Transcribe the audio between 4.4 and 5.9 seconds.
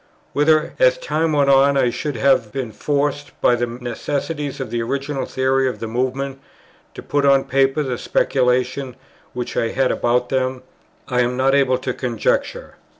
of the original theory of the